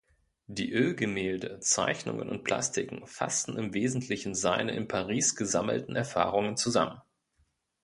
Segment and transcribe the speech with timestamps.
[0.47, 6.99] Die Ölgemälde, Zeichnungen und Plastiken fassten im Wesentlichen seine in Paris gesammelten Erfahrungen zusammen.